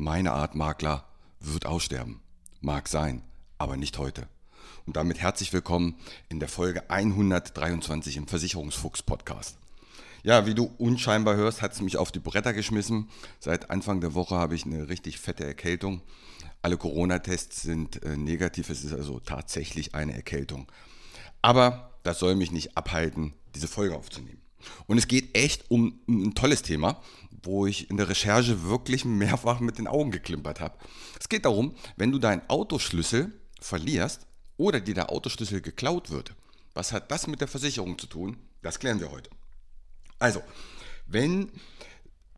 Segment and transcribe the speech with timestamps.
[0.00, 1.04] Meine Art Makler
[1.40, 2.20] wird aussterben.
[2.60, 3.20] Mag sein,
[3.58, 4.28] aber nicht heute.
[4.86, 5.96] Und damit herzlich willkommen
[6.28, 9.58] in der Folge 123 im Versicherungsfuchs Podcast.
[10.22, 13.08] Ja, wie du unscheinbar hörst, hat es mich auf die Bretter geschmissen.
[13.40, 16.02] Seit Anfang der Woche habe ich eine richtig fette Erkältung.
[16.62, 20.70] Alle Corona-Tests sind äh, negativ, es ist also tatsächlich eine Erkältung.
[21.42, 24.42] Aber das soll mich nicht abhalten, diese Folge aufzunehmen.
[24.86, 27.02] Und es geht echt um ein tolles Thema,
[27.42, 30.78] wo ich in der Recherche wirklich mehrfach mit den Augen geklimpert habe.
[31.18, 34.26] Es geht darum, wenn du deinen Autoschlüssel verlierst
[34.56, 36.34] oder dir der Autoschlüssel geklaut wird,
[36.74, 38.36] was hat das mit der Versicherung zu tun?
[38.62, 39.30] Das klären wir heute.
[40.18, 40.42] Also,
[41.06, 41.50] wenn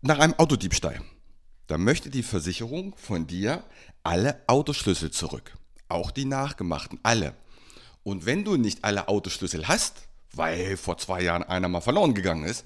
[0.00, 1.00] nach einem Autodiebstahl,
[1.66, 3.64] dann möchte die Versicherung von dir
[4.02, 5.56] alle Autoschlüssel zurück.
[5.88, 7.34] Auch die nachgemachten, alle.
[8.02, 12.44] Und wenn du nicht alle Autoschlüssel hast, weil vor zwei Jahren einer mal verloren gegangen
[12.44, 12.64] ist,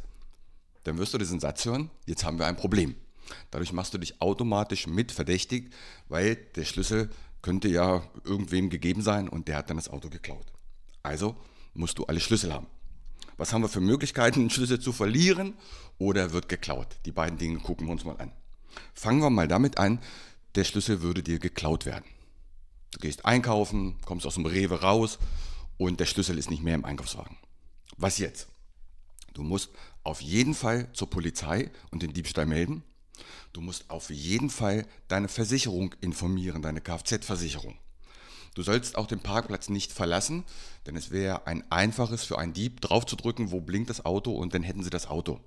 [0.84, 2.94] dann wirst du diesen Satz hören, jetzt haben wir ein Problem.
[3.50, 5.72] Dadurch machst du dich automatisch mit verdächtig,
[6.08, 7.10] weil der Schlüssel
[7.42, 10.46] könnte ja irgendwem gegeben sein und der hat dann das Auto geklaut.
[11.02, 11.36] Also
[11.74, 12.66] musst du alle Schlüssel haben.
[13.36, 15.54] Was haben wir für Möglichkeiten, einen Schlüssel zu verlieren
[15.98, 16.96] oder er wird geklaut?
[17.04, 18.32] Die beiden Dinge gucken wir uns mal an.
[18.94, 20.00] Fangen wir mal damit an,
[20.54, 22.04] der Schlüssel würde dir geklaut werden.
[22.90, 25.18] Du gehst einkaufen, kommst aus dem Rewe raus
[25.76, 27.36] und der Schlüssel ist nicht mehr im Einkaufswagen.
[27.96, 28.48] Was jetzt?
[29.48, 29.70] Du musst
[30.04, 32.82] auf jeden Fall zur Polizei und den Diebstahl melden.
[33.54, 37.78] Du musst auf jeden Fall deine Versicherung informieren, deine Kfz-Versicherung.
[38.54, 40.44] Du sollst auch den Parkplatz nicht verlassen,
[40.84, 44.62] denn es wäre ein einfaches für einen Dieb draufzudrücken, wo blinkt das Auto und dann
[44.62, 45.40] hätten sie das Auto.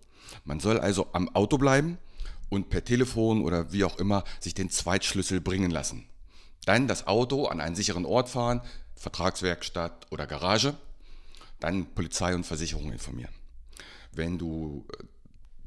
[0.45, 1.99] Man soll also am Auto bleiben
[2.49, 6.07] und per Telefon oder wie auch immer sich den Zweitschlüssel bringen lassen.
[6.65, 8.61] Dann das Auto an einen sicheren Ort fahren,
[8.95, 10.75] Vertragswerkstatt oder Garage
[11.59, 13.31] dann Polizei und Versicherung informieren.
[14.13, 15.03] Wenn du äh,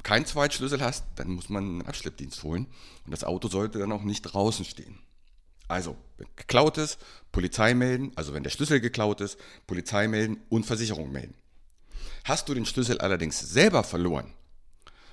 [0.03, 2.67] keinen Zweitschlüssel hast, dann muss man einen Abschleppdienst holen
[3.05, 4.99] und das Auto sollte dann auch nicht draußen stehen.
[5.67, 6.99] Also, wenn geklaut ist,
[7.33, 11.35] Polizei melden, also wenn der Schlüssel geklaut ist, Polizei melden und Versicherung melden.
[12.25, 14.33] Hast du den Schlüssel allerdings selber verloren,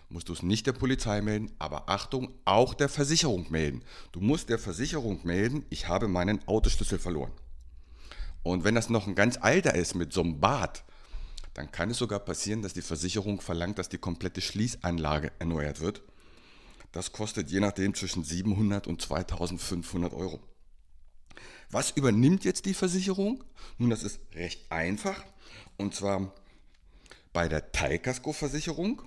[0.10, 3.82] musst du es nicht der Polizei melden, aber Achtung, auch der Versicherung melden.
[4.12, 7.32] Du musst der Versicherung melden, ich habe meinen Autoschlüssel verloren.
[8.44, 10.84] Und wenn das noch ein ganz alter ist mit so einem Bad,
[11.54, 16.02] dann kann es sogar passieren, dass die Versicherung verlangt, dass die komplette Schließanlage erneuert wird.
[16.92, 20.40] Das kostet je nachdem zwischen 700 und 2500 Euro.
[21.70, 23.44] Was übernimmt jetzt die Versicherung?
[23.78, 25.24] Nun, das ist recht einfach.
[25.78, 26.34] Und zwar
[27.32, 29.02] bei der Teilkaskoversicherung.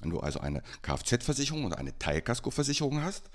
[0.00, 3.30] Wenn du also eine Kfz-Versicherung oder eine Teilkaskoversicherung hast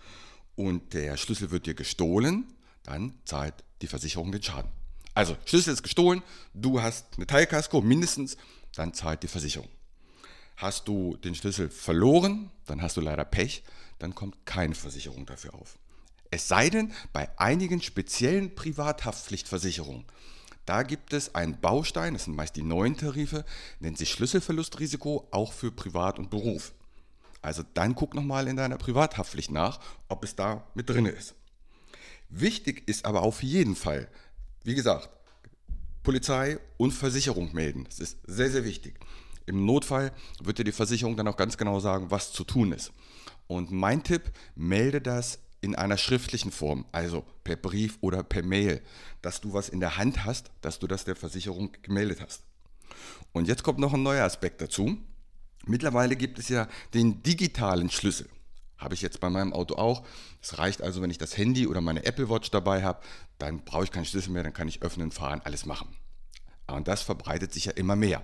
[0.55, 4.71] und der Schlüssel wird dir gestohlen, dann zahlt die Versicherung den Schaden.
[5.15, 6.21] Also, Schlüssel ist gestohlen,
[6.53, 8.35] du hast eine Teilkasko mindestens,
[8.75, 9.69] dann zahlt die Versicherung.
[10.57, 13.63] Hast du den Schlüssel verloren, dann hast du leider Pech,
[13.97, 15.79] dann kommt keine Versicherung dafür auf.
[16.31, 20.03] Es sei denn, bei einigen speziellen Privathaftpflichtversicherungen.
[20.65, 23.45] Da gibt es einen Baustein, das sind meist die neuen Tarife,
[23.79, 26.73] nennt sich Schlüsselverlustrisiko, auch für Privat und Beruf.
[27.41, 31.35] Also dann guck nochmal in deiner Privathaftpflicht nach, ob es da mit drin ist.
[32.29, 34.09] Wichtig ist aber auf jeden Fall,
[34.65, 35.09] wie gesagt,
[36.03, 37.85] Polizei und Versicherung melden.
[37.85, 38.95] Das ist sehr, sehr wichtig.
[39.45, 40.11] Im Notfall
[40.41, 42.91] wird dir die Versicherung dann auch ganz genau sagen, was zu tun ist.
[43.47, 48.81] Und mein Tipp, melde das in einer schriftlichen Form, also per Brief oder per Mail,
[49.21, 52.41] dass du was in der Hand hast, dass du das der Versicherung gemeldet hast.
[53.33, 54.97] Und jetzt kommt noch ein neuer Aspekt dazu.
[55.67, 58.27] Mittlerweile gibt es ja den digitalen Schlüssel.
[58.77, 60.05] Habe ich jetzt bei meinem Auto auch.
[60.41, 63.01] Es reicht also, wenn ich das Handy oder meine Apple Watch dabei habe,
[63.37, 65.95] dann brauche ich keinen Schlüssel mehr, dann kann ich öffnen, fahren, alles machen.
[66.67, 68.21] Und das verbreitet sich ja immer mehr.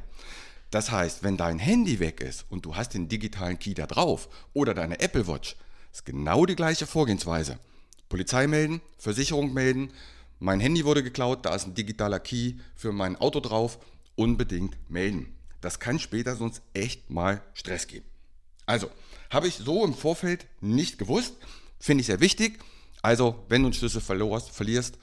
[0.72, 4.30] Das heißt, wenn dein Handy weg ist und du hast den digitalen Key da drauf
[4.54, 5.56] oder deine Apple Watch,
[5.92, 7.60] ist genau die gleiche Vorgehensweise.
[8.08, 9.92] Polizei melden, Versicherung melden,
[10.40, 13.80] mein Handy wurde geklaut, da ist ein digitaler Key für mein Auto drauf,
[14.16, 15.36] unbedingt melden.
[15.60, 18.06] Das kann später sonst echt mal Stress geben.
[18.66, 18.90] Also,
[19.32, 21.34] habe ich so im Vorfeld nicht gewusst.
[21.80, 22.60] Finde ich sehr wichtig.
[23.02, 25.00] Also, wenn du einen Schlüssel verlierst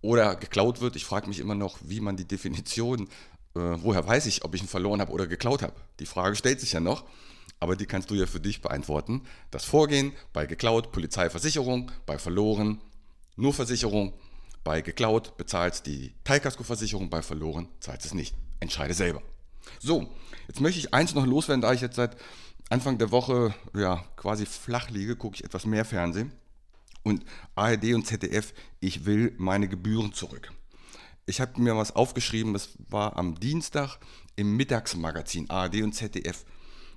[0.00, 3.08] oder geklaut wird, ich frage mich immer noch, wie man die Definition,
[3.54, 5.74] äh, woher weiß ich, ob ich ihn verloren habe oder geklaut habe.
[6.00, 7.04] Die Frage stellt sich ja noch.
[7.60, 9.22] aber die kannst du ja für dich beantworten.
[9.50, 12.80] Das Vorgehen bei geklaut, Polizeiversicherung, bei verloren,
[13.36, 14.12] nur Versicherung,
[14.64, 18.34] bei geklaut bezahlst die Teilkaskoversicherung, bei verloren zahlst es nicht.
[18.60, 19.22] Entscheide selber.
[19.80, 20.08] So,
[20.46, 22.16] jetzt möchte ich eins noch loswerden, da ich jetzt seit
[22.70, 26.32] Anfang der Woche ja quasi flach liege, gucke ich etwas mehr Fernsehen.
[27.02, 27.24] Und
[27.54, 30.52] ARD und ZDF, ich will meine Gebühren zurück.
[31.24, 33.98] Ich habe mir was aufgeschrieben, das war am Dienstag
[34.36, 36.44] im Mittagsmagazin ARD und ZDF.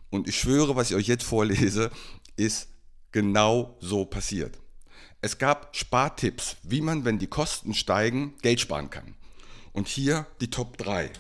[0.09, 1.91] Und ich schwöre, was ich euch jetzt vorlese,
[2.35, 2.67] ist
[3.11, 4.59] genau so passiert.
[5.21, 9.15] Es gab Spartipps, wie man, wenn die Kosten steigen, Geld sparen kann.
[9.71, 11.11] Und hier die Top 3.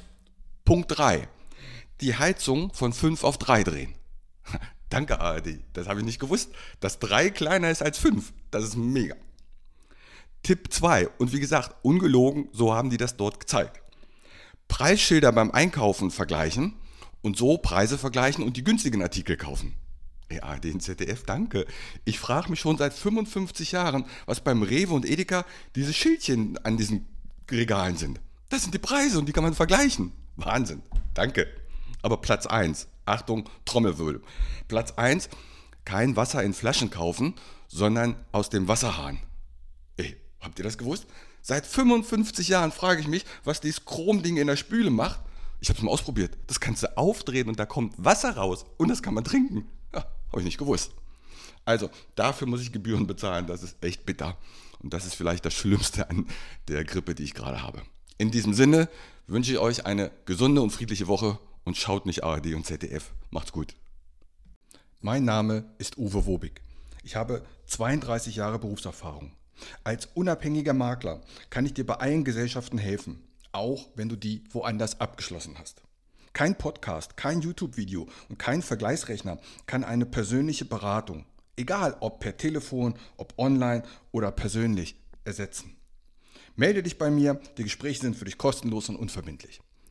[0.65, 1.27] Punkt 3.
[2.01, 3.93] Die Heizung von 5 auf 3 drehen.
[4.89, 5.59] Danke, ARD.
[5.73, 6.51] Das habe ich nicht gewusst.
[6.79, 8.33] Dass 3 kleiner ist als 5.
[8.51, 9.15] Das ist mega.
[10.43, 11.07] Tipp 2.
[11.17, 13.81] Und wie gesagt, ungelogen, so haben die das dort gezeigt.
[14.67, 16.73] Preisschilder beim Einkaufen vergleichen
[17.21, 19.75] und so Preise vergleichen und die günstigen Artikel kaufen.
[20.31, 21.65] Ja, den ZDF, danke.
[22.05, 25.45] Ich frage mich schon seit 55 Jahren, was beim Rewe und Edeka
[25.75, 27.05] diese Schildchen an diesen
[27.49, 28.21] Regalen sind.
[28.47, 30.13] Das sind die Preise und die kann man vergleichen.
[30.37, 30.81] Wahnsinn.
[31.13, 31.47] Danke.
[32.01, 34.21] Aber Platz 1, Achtung, Trommelwirbel.
[34.67, 35.29] Platz 1,
[35.85, 37.35] kein Wasser in Flaschen kaufen,
[37.67, 39.19] sondern aus dem Wasserhahn.
[39.97, 41.07] Ey, habt ihr das gewusst?
[41.41, 45.19] Seit 55 Jahren frage ich mich, was dieses Chromding in der Spüle macht.
[45.59, 46.37] Ich habe es mal ausprobiert.
[46.47, 49.67] Das kannst du aufdrehen und da kommt Wasser raus und das kann man trinken.
[49.93, 50.91] Ja, habe ich nicht gewusst.
[51.65, 53.47] Also, dafür muss ich Gebühren bezahlen.
[53.47, 54.37] Das ist echt bitter.
[54.79, 56.27] Und das ist vielleicht das Schlimmste an
[56.67, 57.81] der Grippe, die ich gerade habe.
[58.17, 58.89] In diesem Sinne
[59.27, 63.13] wünsche ich euch eine gesunde und friedliche Woche und schaut nicht ARD und ZDF.
[63.29, 63.75] Macht's gut.
[64.99, 66.61] Mein Name ist Uwe Wobig.
[67.03, 69.33] Ich habe 32 Jahre Berufserfahrung.
[69.83, 74.99] Als unabhängiger Makler kann ich dir bei allen Gesellschaften helfen, auch wenn du die woanders
[74.99, 75.81] abgeschlossen hast.
[76.33, 81.25] Kein Podcast, kein YouTube-Video und kein Vergleichsrechner kann eine persönliche Beratung,
[81.57, 85.75] egal ob per Telefon, ob online oder persönlich, ersetzen.
[86.55, 89.61] Melde dich bei mir, die Gespräche sind für dich kostenlos und unverbindlich.